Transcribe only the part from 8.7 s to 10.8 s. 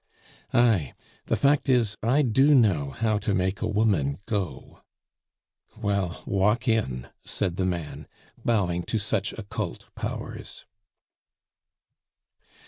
to such occult powers.